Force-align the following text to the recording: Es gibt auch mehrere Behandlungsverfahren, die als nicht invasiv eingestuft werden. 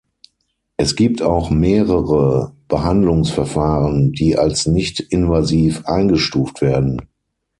Es 0.77 0.95
gibt 0.95 1.21
auch 1.21 1.51
mehrere 1.51 2.55
Behandlungsverfahren, 2.69 4.13
die 4.13 4.35
als 4.35 4.65
nicht 4.65 4.99
invasiv 4.99 5.85
eingestuft 5.85 6.63
werden. 6.63 7.03